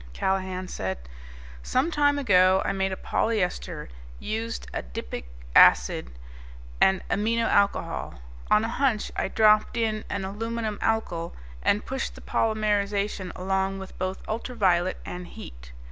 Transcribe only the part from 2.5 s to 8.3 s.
I made a polyester, used adipic acid and an amino alcohol.